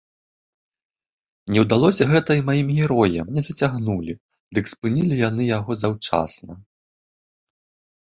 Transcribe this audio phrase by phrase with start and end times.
[1.55, 4.19] Не ўдалося гэта і маім героям не зацягнулі,
[4.59, 6.53] дык спынілі яны яго заўчасна.